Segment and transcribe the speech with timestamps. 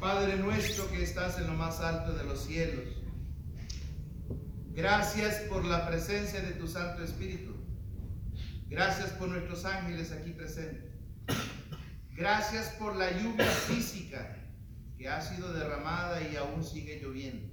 [0.00, 2.84] Padre nuestro que estás en lo más alto de los cielos,
[4.70, 7.56] gracias por la presencia de tu Santo Espíritu.
[8.68, 10.92] Gracias por nuestros ángeles aquí presentes.
[12.12, 14.36] Gracias por la lluvia física
[14.96, 17.48] que ha sido derramada y aún sigue lloviendo.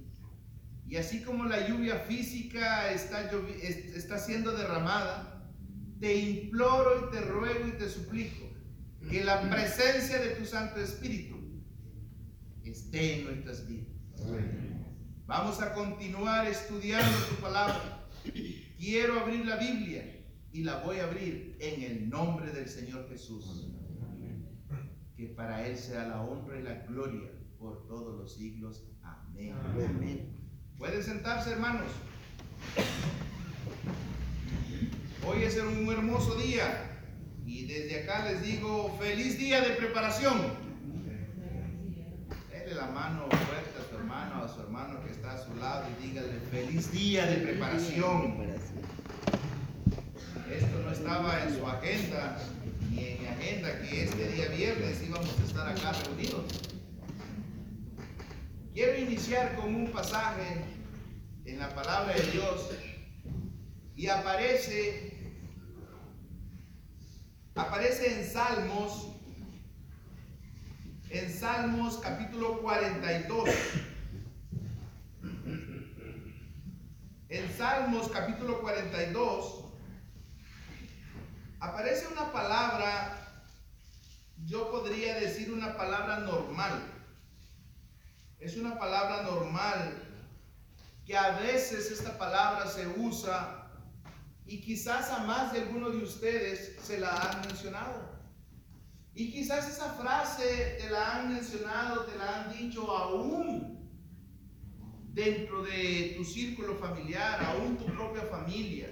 [0.86, 5.50] Y así como la lluvia física está, siendo derramada,
[5.98, 8.46] te imploro y te ruego y te suplico
[9.10, 11.35] que la presencia de tu Santo Espíritu
[12.70, 13.88] esté en nuestras vidas.
[15.26, 18.06] Vamos a continuar estudiando tu palabra.
[18.78, 23.68] Quiero abrir la Biblia y la voy a abrir en el nombre del Señor Jesús.
[25.16, 28.84] Que para Él sea la honra y la gloria por todos los siglos.
[29.02, 29.54] Amén.
[29.88, 30.36] Amén.
[30.78, 31.90] Pueden sentarse, hermanos.
[35.26, 37.02] Hoy es un hermoso día
[37.44, 40.65] y desde acá les digo feliz día de preparación.
[42.76, 46.08] La mano fuerte a su hermano, a su hermano que está a su lado y
[46.08, 48.36] dígale feliz día de preparación.
[50.52, 52.36] Esto no estaba en su agenda
[52.90, 56.44] ni en mi agenda que este día viernes íbamos a estar acá reunidos.
[58.74, 60.62] Quiero iniciar con un pasaje
[61.46, 62.72] en la palabra de Dios
[63.96, 65.14] y aparece
[67.54, 69.15] aparece en Salmos
[71.10, 73.48] en Salmos capítulo 42
[77.28, 79.64] en Salmos capítulo 42
[81.60, 83.18] aparece una palabra
[84.44, 86.82] yo podría decir una palabra normal
[88.40, 90.02] es una palabra normal
[91.06, 93.68] que a veces esta palabra se usa
[94.44, 98.15] y quizás a más de alguno de ustedes se la han mencionado.
[99.16, 103.90] Y quizás esa frase te la han mencionado, te la han dicho aún
[105.14, 108.90] dentro de tu círculo familiar, aún tu propia familia.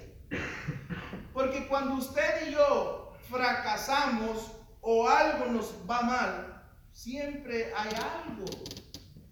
[1.34, 8.46] Porque cuando usted y yo fracasamos o algo nos va mal, siempre hay algo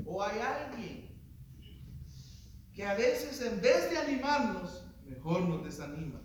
[0.05, 1.11] o hay alguien
[2.75, 6.21] que a veces en vez de animarnos, mejor nos desanima.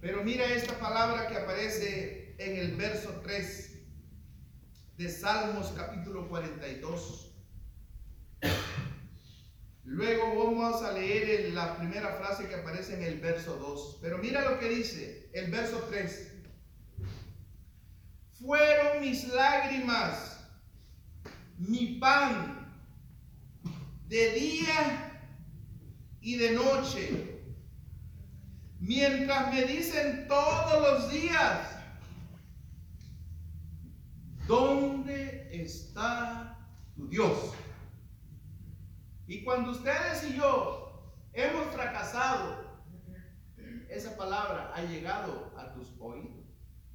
[0.00, 3.78] Pero mira esta palabra que aparece en el verso 3
[4.98, 7.34] de Salmos capítulo 42.
[9.84, 13.98] Luego vamos a leer la primera frase que aparece en el verso 2.
[14.02, 16.32] Pero mira lo que dice el verso 3.
[18.40, 20.40] Fueron mis lágrimas
[21.58, 22.76] mi pan
[24.08, 25.22] de día
[26.20, 27.40] y de noche.
[28.78, 31.75] Mientras me dicen todos los días,
[34.46, 37.52] ¿dónde está tu Dios?
[39.26, 42.64] Y cuando ustedes y yo hemos fracasado,
[43.88, 46.46] esa palabra ha llegado a tus oídos.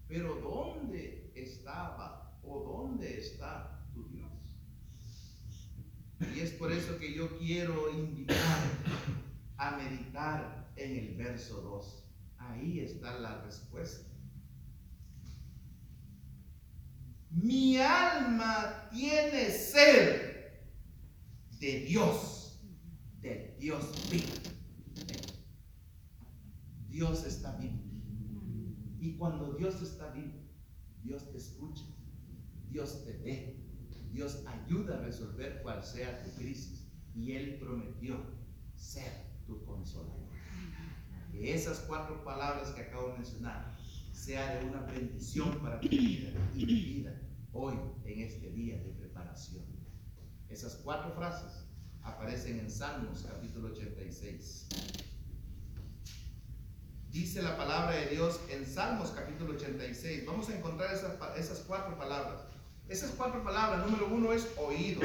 [0.08, 3.82] Pero ¿dónde estaba o dónde está
[6.36, 8.64] y es por eso que yo quiero invitar
[9.58, 12.04] a meditar en el verso 2.
[12.38, 14.11] Ahí está la respuesta.
[17.32, 20.32] Mi alma tiene sed
[21.60, 22.60] de Dios,
[23.22, 24.34] de Dios vivo.
[26.90, 27.80] Dios está vivo.
[29.00, 30.42] Y cuando Dios está vivo,
[31.04, 31.86] Dios te escucha,
[32.70, 33.58] Dios te ve,
[34.12, 36.86] Dios ayuda a resolver cual sea tu crisis.
[37.16, 38.18] Y Él prometió
[38.76, 40.30] ser tu consolador.
[41.34, 43.78] Esas cuatro palabras que acabo de mencionar
[44.22, 47.20] sea de una bendición para tu vida y mi vida
[47.54, 47.74] hoy
[48.06, 49.66] en este día de preparación.
[50.48, 51.66] Esas cuatro frases
[52.04, 54.68] aparecen en Salmos capítulo 86.
[57.10, 60.24] Dice la palabra de Dios en Salmos capítulo 86.
[60.28, 62.42] Vamos a encontrar esas, esas cuatro palabras.
[62.88, 65.02] Esas cuatro palabras, número uno es oído.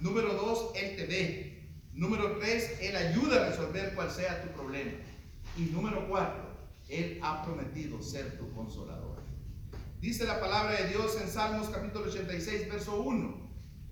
[0.00, 1.70] Número dos, Él te ve.
[1.92, 4.98] Número tres, Él ayuda a resolver cual sea tu problema.
[5.56, 6.45] Y número cuatro,
[6.88, 9.22] Él ha prometido ser tu consolador.
[10.00, 13.46] Dice la palabra de Dios en Salmos capítulo 86, verso 1.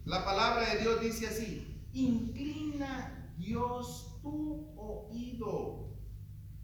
[0.04, 5.96] La palabra de Dios dice así, inclina Dios tu oído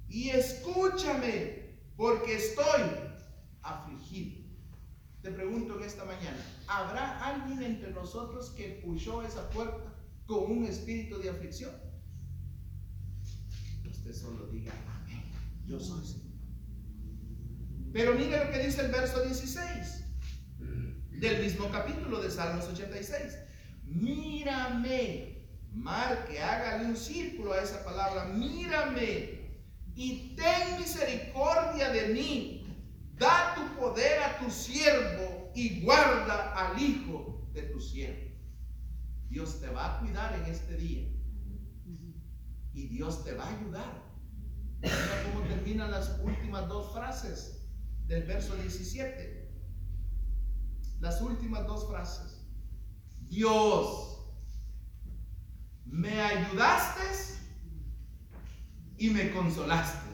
[0.09, 2.83] y escúchame porque estoy
[3.62, 4.41] afligido.
[5.23, 9.94] Te pregunto en esta mañana, ¿habrá alguien entre nosotros que puso esa puerta
[10.26, 11.73] con un espíritu de aflicción?
[13.85, 14.73] Usted solo diga,
[15.67, 16.05] yo soy
[17.93, 20.05] Pero mire lo que dice el verso 16.
[21.21, 23.37] del mismo capítulo de Salmos 86.
[23.85, 29.41] Mírame, marque, hágale un círculo a esa palabra, mírame
[29.95, 32.57] y ten misericordia de mí.
[33.19, 38.31] Da tu poder a tu siervo y guarda al hijo de tu siervo.
[39.29, 41.07] Dios te va a cuidar en este día.
[42.73, 44.10] Y Dios te va a ayudar.
[44.82, 47.69] Mira cómo terminan las últimas dos frases
[48.06, 49.50] del verso 17.
[51.00, 52.47] Las últimas dos frases.
[53.29, 54.19] Dios,
[55.85, 57.03] me ayudaste
[58.99, 60.11] y me consolaste.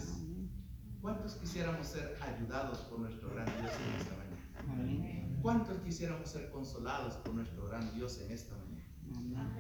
[1.01, 5.39] ¿Cuántos quisiéramos ser ayudados por nuestro gran Dios en esta mañana?
[5.41, 9.57] ¿Cuántos quisiéramos ser consolados por nuestro gran Dios en esta mañana?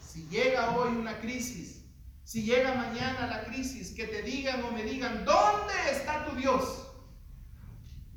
[0.00, 1.84] Si llega hoy una crisis,
[2.30, 6.86] si llega mañana la crisis, que te digan o me digan, ¿dónde está tu Dios?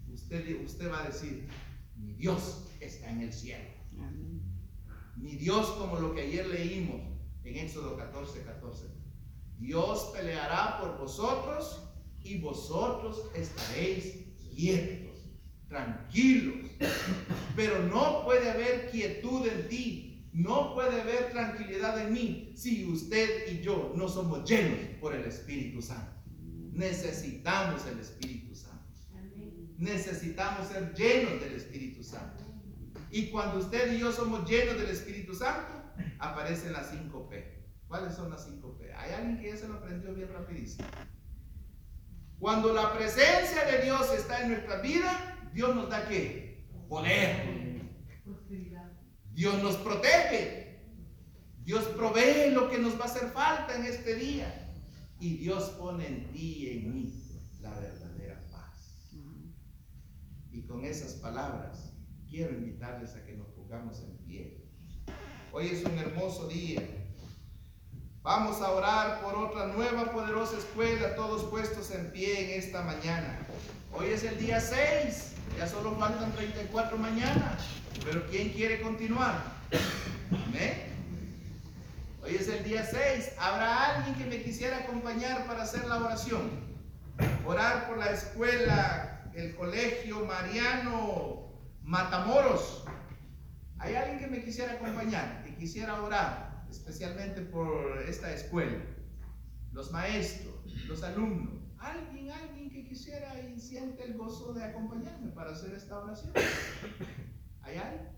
[0.08, 1.50] Usted, usted va a decir,
[1.96, 3.66] mi Dios está en el cielo.
[5.16, 7.02] Mi Dios como lo que ayer leímos
[7.44, 8.86] en Éxodo 14, 14.
[9.58, 11.82] Dios peleará por vosotros
[12.22, 15.26] y vosotros estaréis quietos,
[15.68, 16.70] tranquilos.
[17.56, 23.52] Pero no puede haber quietud en ti, no puede haber tranquilidad en mí si usted
[23.52, 26.12] y yo no somos llenos por el Espíritu Santo.
[26.72, 28.74] Necesitamos el Espíritu Santo.
[29.78, 32.44] Necesitamos ser llenos del Espíritu Santo.
[33.12, 35.72] Y cuando usted y yo somos llenos del Espíritu Santo,
[36.18, 37.64] aparecen las 5 P.
[37.88, 38.92] ¿Cuáles son las 5 P?
[38.92, 40.88] Hay alguien que ya se lo aprendió bien rapidísimo.
[42.40, 46.66] Cuando la presencia de Dios está en nuestra vida, Dios nos da qué?
[46.90, 47.63] Poder.
[49.34, 50.80] Dios nos protege.
[51.64, 54.76] Dios provee lo que nos va a hacer falta en este día.
[55.20, 57.14] Y Dios pone en ti y en mí
[57.62, 59.10] la verdadera paz.
[60.52, 61.94] Y con esas palabras
[62.30, 64.70] quiero invitarles a que nos pongamos en pie.
[65.52, 67.03] Hoy es un hermoso día.
[68.24, 73.38] Vamos a orar por otra nueva poderosa escuela, todos puestos en pie en esta mañana.
[73.92, 77.62] Hoy es el día 6, ya solo faltan 34 mañanas,
[78.06, 79.44] pero ¿quién quiere continuar?
[80.48, 80.84] ¿Amén?
[82.24, 83.34] Hoy es el día 6.
[83.38, 86.50] ¿Habrá alguien que me quisiera acompañar para hacer la oración?
[87.46, 91.50] Orar por la escuela, el colegio Mariano
[91.82, 92.86] Matamoros.
[93.80, 96.53] ¿Hay alguien que me quisiera acompañar, que quisiera orar?
[96.74, 98.80] Especialmente por esta escuela,
[99.72, 100.56] los maestros,
[100.88, 106.00] los alumnos, alguien, alguien que quisiera y siente el gozo de acompañarme para hacer esta
[106.00, 106.34] oración.
[107.62, 108.10] ¿Hay alguien?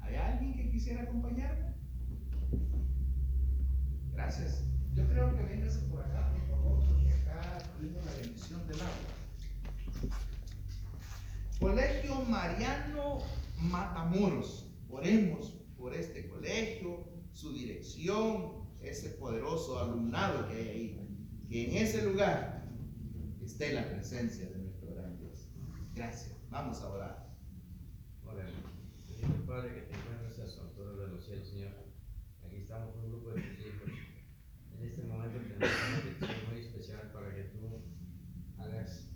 [0.00, 1.74] ¿Hay alguien que quisiera acompañarme?
[4.12, 4.64] Gracias.
[4.94, 10.10] Yo creo que véngase por acá, por favor, porque acá tuvimos la bendición del agua.
[11.60, 13.18] Colegio Mariano
[13.60, 14.66] Matamoros.
[14.90, 21.46] Oremos por este colegio, su dirección, ese poderoso alumnado que hay ahí.
[21.48, 22.68] Que en ese lugar
[23.42, 25.48] esté la presencia de nuestro gran Dios.
[25.94, 26.36] Gracias.
[26.50, 27.34] Vamos a orar.
[28.24, 28.70] Oremos.
[29.46, 31.72] Padre, que te encuentres a su altura de los cielos, Señor.
[32.44, 33.90] Aquí estamos con un grupo de tus hijos.
[34.78, 37.82] En este momento tenemos una petición muy especial para que tú
[38.58, 39.12] hagas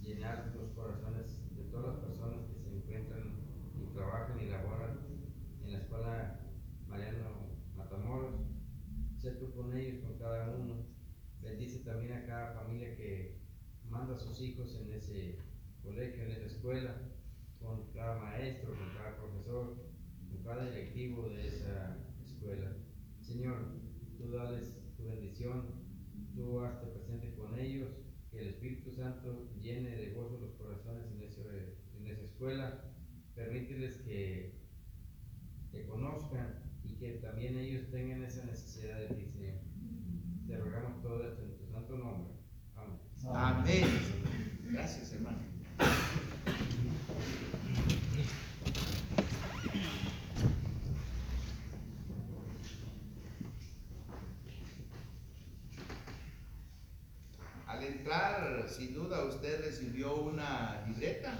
[0.00, 3.38] llenar los corazones de todas las personas que se encuentran
[3.80, 4.98] y trabajan y laboran
[5.68, 6.40] en la escuela
[6.86, 8.40] Mariano Matamoros.
[9.18, 10.86] Sé tú con ellos, con cada uno.
[11.40, 13.38] Bendice también a cada familia que
[13.98, 15.38] manda a sus hijos en ese
[15.82, 16.94] colegio, en esa escuela,
[17.58, 19.76] con cada maestro, con cada profesor,
[20.28, 22.76] con cada directivo de esa escuela.
[23.20, 23.56] Señor,
[24.16, 25.66] tú dales tu bendición,
[26.32, 27.90] tú hazte presente con ellos,
[28.30, 32.84] que el Espíritu Santo llene de gozo los corazones en, en esa escuela.
[33.34, 34.60] Permíteles que
[35.72, 39.24] te conozcan y que también ellos tengan esa necesidad de ti.
[40.46, 42.37] Te rogamos todo esto en tu santo nombre.
[43.26, 43.86] Amén.
[44.70, 45.38] Gracias, hermano.
[57.66, 61.32] Al entrar, sin duda, usted recibió una libreta,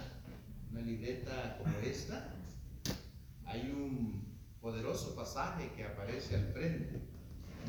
[0.70, 2.35] una libreta como esta
[3.49, 4.23] hay un
[4.61, 7.00] poderoso pasaje que aparece al frente.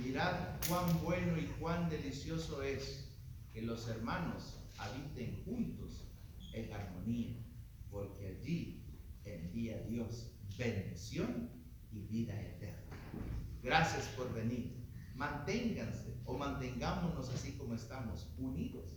[0.04, 0.34] Mirad
[0.68, 3.09] cuán bueno y cuán delicioso es
[3.53, 6.08] que los hermanos habiten juntos
[6.53, 7.36] en armonía,
[7.89, 8.84] porque allí
[9.25, 11.50] envía Dios bendición
[11.91, 12.98] y vida eterna.
[13.63, 14.77] Gracias por venir.
[15.15, 18.96] Manténganse o mantengámonos así como estamos, unidos.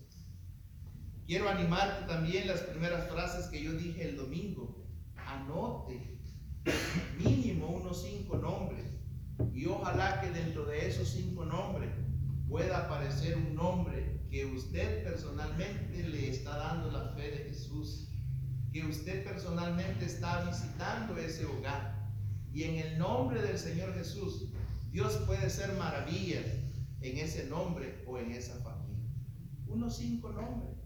[1.26, 4.84] Quiero animarte también las primeras frases que yo dije el domingo.
[5.16, 6.18] Anote
[7.18, 8.84] mínimo unos cinco nombres.
[9.52, 11.90] Y ojalá que dentro de esos cinco nombres
[12.48, 18.08] pueda aparecer un nombre que usted personalmente le está dando la fe de Jesús.
[18.72, 22.10] Que usted personalmente está visitando ese hogar.
[22.50, 24.48] Y en el nombre del Señor Jesús,
[24.90, 26.46] Dios puede hacer maravillas
[27.02, 29.06] en ese nombre o en esa familia.
[29.66, 30.78] Unos cinco nombres.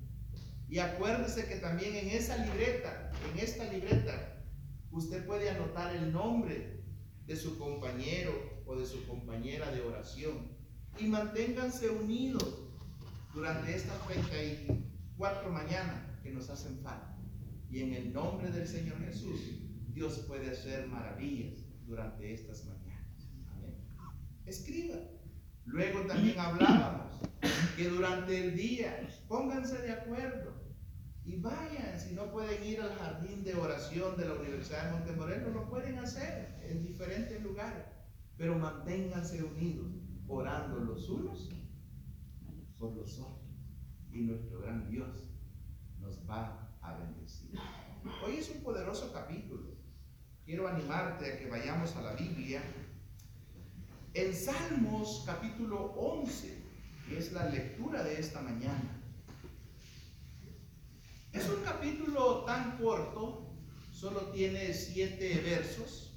[0.68, 4.42] Y acuérdese que también en esa libreta, en esta libreta,
[4.90, 6.82] usted puede anotar el nombre
[7.24, 8.32] de su compañero
[8.66, 10.50] o de su compañera de oración.
[10.98, 12.65] Y manténganse unidos
[13.36, 17.14] durante estas 34 mañanas que nos hacen falta.
[17.70, 19.60] Y en el nombre del Señor Jesús,
[19.92, 23.28] Dios puede hacer maravillas durante estas mañanas.
[23.52, 23.76] Amén.
[24.46, 24.96] Escriba.
[25.66, 27.12] Luego también hablábamos
[27.76, 30.54] que durante el día pónganse de acuerdo
[31.22, 35.50] y vayan, si no pueden ir al jardín de oración de la Universidad de Montemoreno,
[35.50, 37.84] lo pueden hacer en diferentes lugares,
[38.38, 39.92] pero manténganse unidos,
[40.26, 41.50] orando los unos
[42.78, 43.46] por los otros.
[44.12, 45.28] Y nuestro gran Dios
[46.00, 47.58] nos va a bendecir.
[48.24, 49.74] Hoy es un poderoso capítulo.
[50.44, 52.62] Quiero animarte a que vayamos a la Biblia.
[54.14, 56.62] En Salmos capítulo 11,
[57.08, 59.02] que es la lectura de esta mañana.
[61.32, 63.52] Es un capítulo tan corto,
[63.92, 66.15] solo tiene siete versos,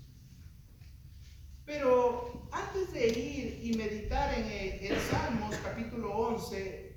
[1.69, 6.95] pero antes de ir y meditar en el, Salmos capítulo 11,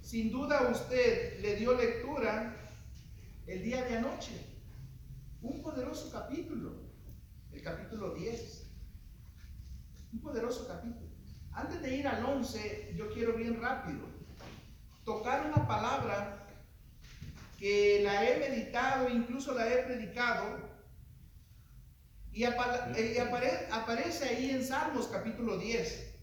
[0.00, 2.56] sin duda usted le dio lectura
[3.46, 4.32] el día de anoche.
[5.40, 6.72] Un poderoso capítulo,
[7.52, 8.72] el capítulo 10.
[10.14, 11.12] Un poderoso capítulo.
[11.52, 14.00] Antes de ir al 11, yo quiero bien rápido
[15.04, 16.48] tocar una palabra
[17.56, 20.71] que la he meditado, incluso la he predicado,
[22.32, 26.14] y, aparece ahí en Salmos capítulo 10.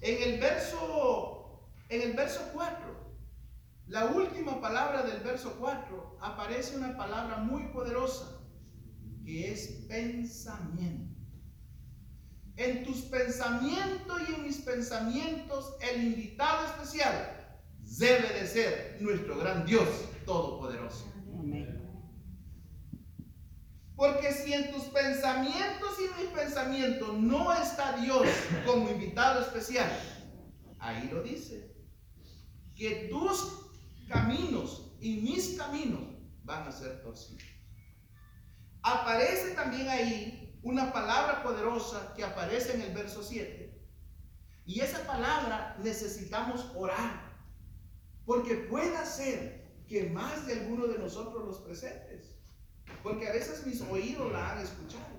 [0.00, 2.94] En el verso, en el verso 4,
[3.86, 8.40] la última palabra del verso 4, aparece una palabra muy poderosa,
[9.24, 11.14] que es pensamiento.
[12.56, 17.58] En tus pensamientos y en mis pensamientos, el invitado especial
[17.98, 19.88] debe de ser nuestro gran Dios
[20.24, 21.12] Todopoderoso.
[23.96, 28.26] Porque si en tus pensamientos y mis pensamientos no está Dios
[28.66, 29.88] como invitado especial,
[30.80, 31.74] ahí lo dice,
[32.74, 33.70] que tus
[34.08, 36.02] caminos y mis caminos
[36.42, 37.44] van a ser torcidos.
[38.82, 43.64] Aparece también ahí una palabra poderosa que aparece en el verso 7.
[44.66, 47.32] Y esa palabra necesitamos orar
[48.24, 52.33] porque pueda ser que más de alguno de nosotros los presentes.
[53.02, 55.14] Porque a veces mis oídos la han escuchado.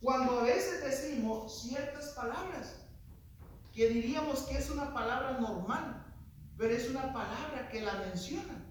[0.00, 2.86] Cuando a veces decimos ciertas palabras
[3.72, 6.06] que diríamos que es una palabra normal,
[6.56, 8.66] pero es una palabra que la menciona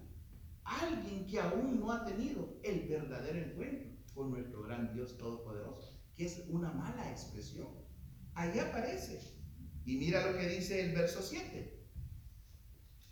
[0.70, 6.26] alguien que aún no ha tenido el verdadero encuentro con nuestro gran Dios Todopoderoso, que
[6.26, 7.68] es una mala expresión.
[8.34, 9.20] Ahí aparece.
[9.84, 11.88] Y mira lo que dice el verso 7.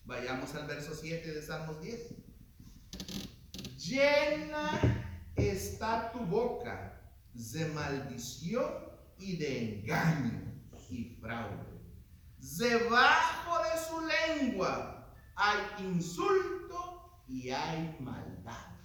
[0.04, 2.14] Vayamos al verso 7 de Salmos 10.
[3.88, 4.78] Llena
[5.34, 7.00] está tu boca
[7.32, 8.70] de maldición
[9.18, 10.42] y de engaño
[10.90, 11.80] y fraude.
[12.58, 18.76] Debajo de su lengua hay insulto y hay maldad.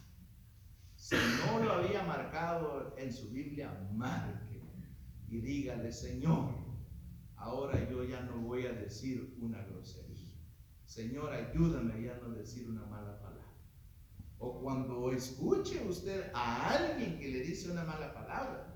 [0.96, 4.62] Si no lo había marcado en su Biblia, marque
[5.28, 6.56] y dígale, Señor,
[7.36, 10.32] ahora yo ya no voy a decir una grosería.
[10.86, 13.23] Señor, ayúdame ya no decir una mala palabra.
[14.44, 18.76] O cuando escuche usted a alguien que le dice una mala palabra,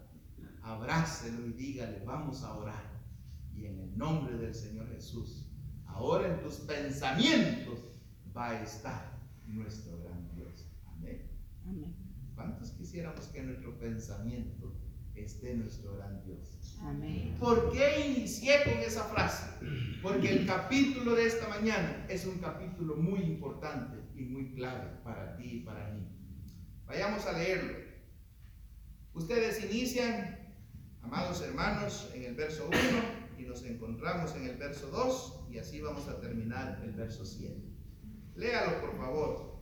[0.61, 2.85] abrácelo y dígale, vamos a orar.
[3.53, 5.45] Y en el nombre del Señor Jesús,
[5.85, 7.79] ahora en tus pensamientos
[8.35, 10.71] va a estar nuestro gran Dios.
[10.85, 11.29] Amén.
[11.65, 11.95] Amén.
[12.33, 14.71] ¿Cuántos quisiéramos que nuestro pensamiento
[15.15, 16.77] esté nuestro gran Dios.
[16.81, 17.35] Amén.
[17.39, 19.49] ¿Por qué inicié con esa frase?
[20.01, 25.35] Porque el capítulo de esta mañana es un capítulo muy importante y muy clave para
[25.37, 26.07] ti y para mí.
[26.85, 27.73] Vayamos a leerlo.
[29.13, 30.39] Ustedes inician,
[31.01, 32.79] amados hermanos, en el verso 1
[33.37, 37.55] y nos encontramos en el verso 2 y así vamos a terminar el verso 7.
[38.35, 39.61] Léalo, por favor.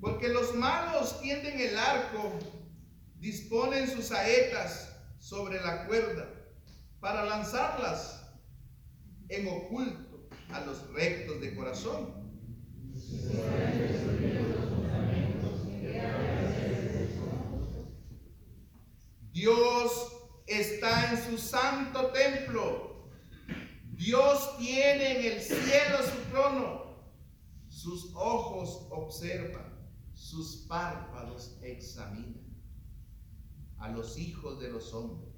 [0.00, 2.38] Porque los malos tienden el arco
[3.20, 6.26] disponen sus saetas sobre la cuerda
[7.00, 8.24] para lanzarlas
[9.28, 12.18] en oculto a los rectos de corazón.
[19.32, 19.92] Dios
[20.46, 23.10] está en su santo templo.
[23.92, 26.80] Dios tiene en el cielo su trono.
[27.68, 29.78] Sus ojos observan,
[30.14, 32.49] sus párpados examinan
[33.80, 35.30] a los hijos de los hombres.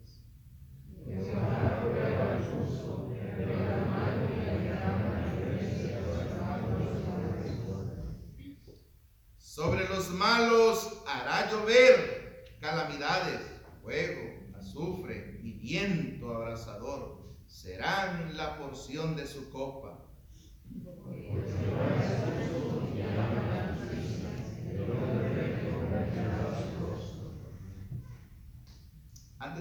[9.38, 13.40] Sobre los malos hará llover calamidades,
[13.82, 17.22] fuego, azufre y viento abrasador.
[17.46, 19.91] Serán la porción de su copa.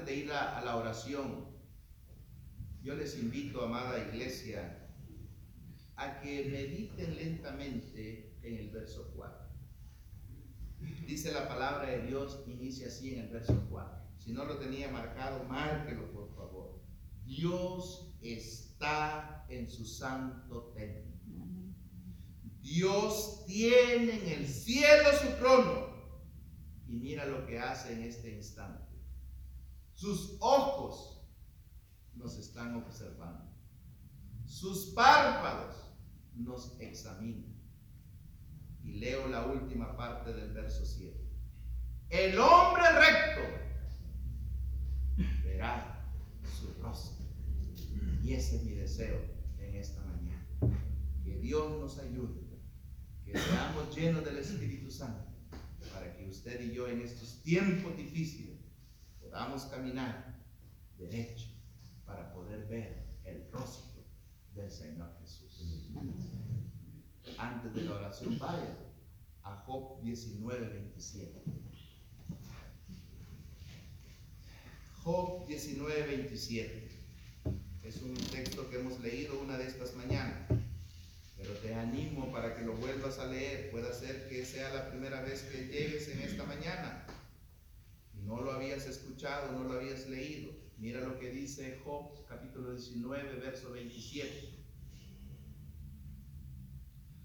[0.06, 1.46] De ir a, a la oración,
[2.82, 4.90] yo les invito, amada iglesia,
[5.96, 9.42] a que mediten lentamente en el verso 4.
[11.06, 14.02] Dice la palabra de Dios, inicia así en el verso 4.
[14.18, 16.82] Si no lo tenía marcado, márquelo por favor.
[17.26, 21.12] Dios está en su santo templo.
[22.62, 25.92] Dios tiene en el cielo su trono.
[26.88, 28.91] Y mira lo que hace en este instante.
[30.02, 31.22] Sus ojos
[32.16, 33.54] nos están observando.
[34.48, 35.76] Sus párpados
[36.34, 37.56] nos examinan.
[38.84, 41.16] Y leo la última parte del verso 7.
[42.10, 43.42] El hombre recto
[45.44, 46.12] verá
[46.60, 47.24] su rostro.
[48.24, 49.22] Y ese es mi deseo
[49.60, 50.48] en esta mañana.
[51.24, 52.42] Que Dios nos ayude.
[53.24, 55.32] Que seamos llenos del Espíritu Santo.
[55.94, 58.61] Para que usted y yo en estos tiempos difíciles
[59.32, 60.36] podamos caminar
[60.98, 61.48] derecho
[62.06, 64.04] para poder ver el rostro
[64.54, 65.62] del Señor Jesús.
[67.38, 68.78] Antes de la oración, vaya
[69.44, 71.44] a Job 19, 27.
[75.02, 76.92] Job 19, 27.
[77.84, 80.46] Es un texto que hemos leído una de estas mañanas,
[81.38, 83.72] pero te animo para que lo vuelvas a leer.
[83.72, 87.08] Puede ser que sea la primera vez que llegues en esta mañana
[88.24, 90.52] no lo habías escuchado, no lo habías leído.
[90.78, 94.66] Mira lo que dice Job capítulo 19, verso 27.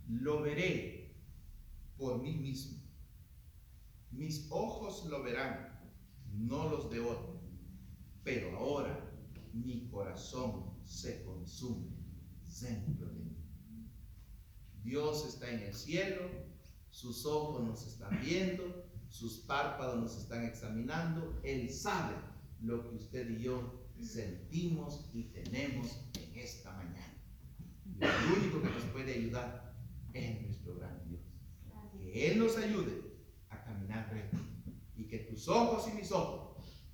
[0.08, 1.16] Lo veré
[1.96, 2.82] por mí mismo.
[4.10, 5.80] Mis ojos lo verán,
[6.32, 7.40] no los de otro.
[8.22, 9.12] Pero ahora
[9.52, 11.96] mi corazón se consume
[12.60, 13.06] dentro.
[14.82, 16.30] Dios está en el cielo,
[16.90, 21.40] sus ojos nos están viendo, sus párpados nos están examinando.
[21.42, 22.14] Él sabe
[22.60, 27.14] lo que usted y yo sentimos y tenemos en esta mañana.
[27.86, 29.74] Y el único que nos puede ayudar
[30.12, 31.22] es nuestro gran Dios.
[31.98, 32.92] Que Él nos ayude
[33.48, 34.36] a caminar recto
[34.96, 36.86] y que tus ojos y mis ojos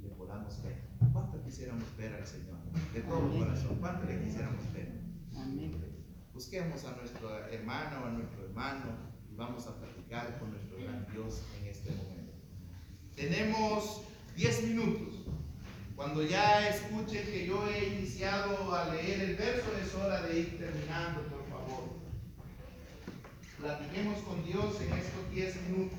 [0.00, 0.90] le podamos ver.
[1.14, 2.58] ¿Cuánto quisiéramos ver al Señor?
[2.92, 3.78] De todo corazón.
[3.80, 5.00] ¿Cuánto le quisiéramos ver?
[6.34, 9.09] Busquemos a nuestro hermano o a nuestro hermano
[9.40, 12.34] vamos a platicar con nuestro gran Dios en este momento.
[13.16, 14.02] Tenemos
[14.36, 15.14] 10 minutos.
[15.96, 20.58] Cuando ya escuchen que yo he iniciado a leer el verso, es hora de ir
[20.58, 21.88] terminando, por favor.
[23.58, 25.98] Platiquemos con Dios en estos 10 minutos.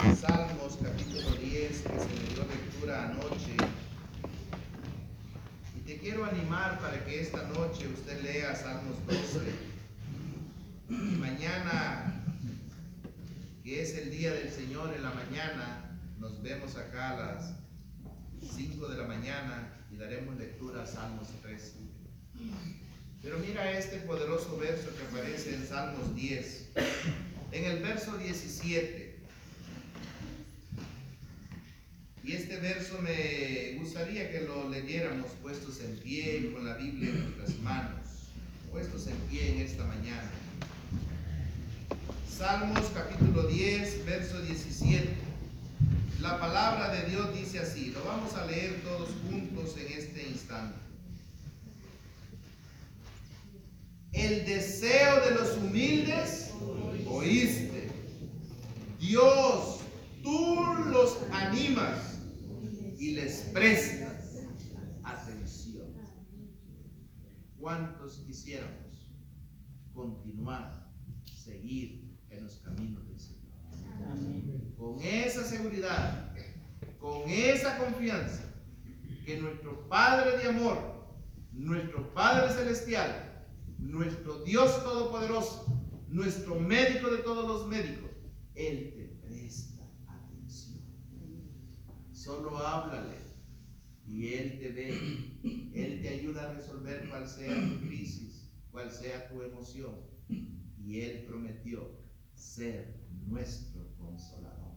[0.00, 3.56] En Salmos capítulo 10, que se me dio lectura anoche.
[5.76, 9.40] Y te quiero animar para que esta noche usted lea Salmos 12.
[10.88, 12.22] Y mañana,
[13.64, 17.54] que es el día del Señor en la mañana, nos vemos acá a las
[18.40, 21.72] 5 de la mañana y daremos lectura a Salmos 13.
[23.20, 26.68] Pero mira este poderoso verso que aparece en Salmos 10.
[27.50, 29.18] En el verso 17.
[32.22, 37.24] Y este verso me gustaría que lo leyéramos puestos en pie con la Biblia en
[37.24, 38.06] nuestras manos,
[38.70, 40.30] puestos en pie en esta mañana.
[42.28, 45.27] Salmos capítulo 10, verso 17.
[46.20, 50.76] La palabra de Dios dice así, lo vamos a leer todos juntos en este instante.
[54.12, 56.50] El deseo de los humildes
[57.06, 57.88] oíste.
[58.98, 59.80] Dios,
[60.24, 62.18] tú los animas
[62.98, 64.38] y les prestas
[65.04, 65.86] atención.
[67.60, 69.06] ¿Cuántos quisiéramos
[69.94, 70.90] continuar,
[71.44, 73.27] seguir en los caminos del Señor?
[74.76, 76.34] Con esa seguridad,
[76.98, 78.44] con esa confianza,
[79.24, 80.78] que nuestro Padre de amor,
[81.52, 83.46] nuestro Padre celestial,
[83.78, 85.66] nuestro Dios todopoderoso,
[86.08, 88.10] nuestro médico de todos los médicos,
[88.54, 90.80] Él te presta atención.
[92.12, 93.18] Solo háblale
[94.06, 99.28] y Él te ve, Él te ayuda a resolver cual sea tu crisis, cual sea
[99.28, 99.94] tu emoción.
[100.78, 101.90] Y Él prometió
[102.34, 102.94] ser
[103.26, 103.77] nuestro
[104.18, 104.76] consolador.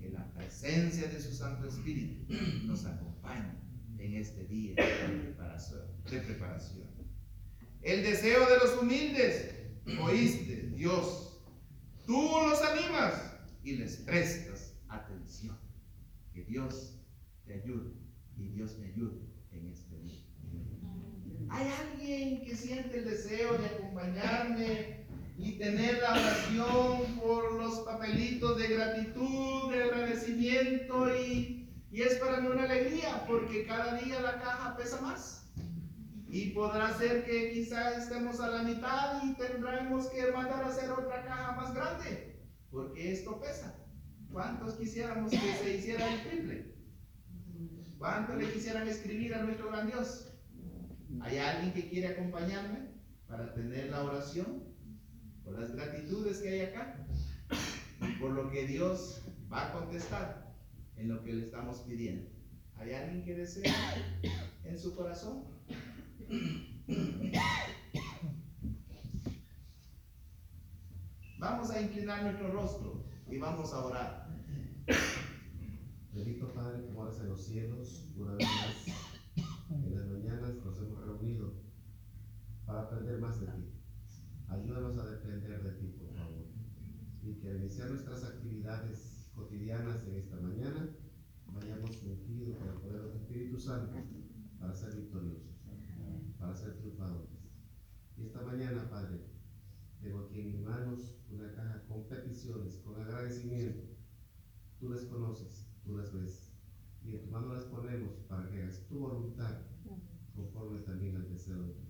[0.00, 2.32] Que la presencia de su Santo Espíritu
[2.64, 3.54] nos acompañe
[3.98, 6.88] en este día de preparación.
[7.82, 9.54] El deseo de los humildes,
[10.00, 11.40] oíste, Dios,
[12.06, 15.56] tú los animas y les prestas atención.
[16.34, 16.98] Que Dios
[17.46, 17.92] te ayude
[18.36, 19.20] y Dios me ayude
[19.52, 20.24] en este día.
[21.50, 24.97] ¿Hay alguien que siente el deseo de acompañarme
[25.48, 32.40] y tener la oración por los papelitos de gratitud, de agradecimiento y, y es para
[32.40, 35.50] mí una alegría porque cada día la caja pesa más?
[36.28, 40.90] Y podrá ser que quizás estemos a la mitad y tendremos que mandar a hacer
[40.90, 43.74] otra caja más grande, porque esto pesa.
[44.30, 46.74] ¿Cuántos quisiéramos que se hiciera el triple?
[47.96, 50.30] ¿Cuántos le quisieran escribir a nuestro gran Dios?
[51.22, 52.90] ¿Hay alguien que quiere acompañarme
[53.26, 54.67] para tener la oración?
[55.48, 57.06] Por las gratitudes que hay acá.
[58.02, 60.54] Y por lo que Dios va a contestar
[60.96, 62.28] en lo que le estamos pidiendo.
[62.76, 63.74] ¿Hay alguien que desea
[64.64, 65.44] en su corazón?
[71.38, 74.28] Vamos a inclinar nuestro rostro y vamos a orar.
[76.12, 78.86] Bendito Padre que moras en los cielos, una vez más
[79.70, 81.54] en las mañanas nos hemos reunido
[82.66, 83.72] para aprender más de ti.
[84.48, 84.87] Ayúdanos
[85.18, 86.46] depender de ti, por favor.
[87.22, 90.88] Y que al iniciar nuestras actividades cotidianas en esta mañana,
[91.46, 93.96] vayamos ungidos con el poder del Espíritu Santo
[94.60, 95.60] para ser victoriosos,
[96.38, 97.30] para ser triunfadores.
[98.16, 99.20] Y esta mañana, Padre,
[100.00, 103.82] tengo aquí en mis manos una caja con peticiones, con agradecimiento.
[104.78, 106.52] Tú les conoces, tú las ves.
[107.04, 109.62] Y en tu mano las ponemos para que hagas tu voluntad
[110.34, 111.88] conforme también al deseo de tu.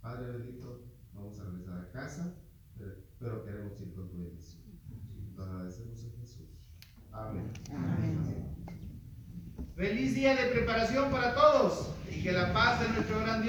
[0.00, 0.84] Padre bendito,
[1.18, 2.34] vamos a regresar a casa,
[3.18, 4.62] pero, queremos ir con tu bendición.
[5.36, 6.48] Lo agradecemos en Jesús.
[7.12, 7.52] Amén.
[9.74, 13.46] Feliz día de preparación para todos y que la paz de nuestro gran Dios